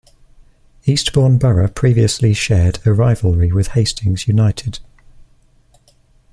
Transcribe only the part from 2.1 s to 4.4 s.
shared a rivalry with Hastings